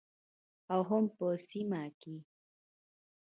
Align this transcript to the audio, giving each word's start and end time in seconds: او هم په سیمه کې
او 0.73 0.81
هم 0.89 1.03
په 1.17 1.25
سیمه 1.49 1.83
کې 1.99 2.15